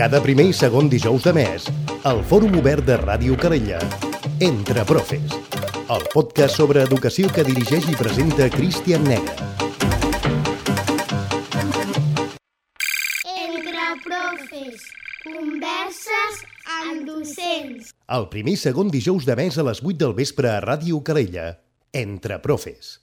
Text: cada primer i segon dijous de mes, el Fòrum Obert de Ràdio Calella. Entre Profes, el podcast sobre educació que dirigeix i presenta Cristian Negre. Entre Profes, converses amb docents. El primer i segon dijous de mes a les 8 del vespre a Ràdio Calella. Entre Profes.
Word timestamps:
cada 0.00 0.16
primer 0.24 0.46
i 0.48 0.52
segon 0.56 0.86
dijous 0.88 1.26
de 1.28 1.32
mes, 1.36 1.66
el 2.08 2.22
Fòrum 2.24 2.54
Obert 2.56 2.86
de 2.88 2.94
Ràdio 2.96 3.34
Calella. 3.36 3.76
Entre 4.40 4.80
Profes, 4.88 5.34
el 5.92 6.06
podcast 6.14 6.56
sobre 6.56 6.80
educació 6.88 7.28
que 7.28 7.44
dirigeix 7.44 7.84
i 7.92 7.98
presenta 8.00 8.46
Cristian 8.54 9.04
Negre. 9.04 9.34
Entre 13.34 13.84
Profes, 14.06 14.88
converses 15.26 16.40
amb 16.78 17.04
docents. 17.04 17.92
El 18.08 18.30
primer 18.32 18.56
i 18.56 18.62
segon 18.64 18.88
dijous 18.88 19.28
de 19.28 19.36
mes 19.36 19.60
a 19.60 19.68
les 19.68 19.84
8 19.84 20.00
del 20.06 20.16
vespre 20.16 20.48
a 20.48 20.64
Ràdio 20.64 21.04
Calella. 21.04 21.58
Entre 21.92 22.40
Profes. 22.40 22.96